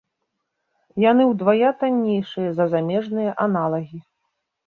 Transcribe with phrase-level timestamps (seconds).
[1.01, 3.99] Яны ўдвая таннейшыя за замежныя аналагі.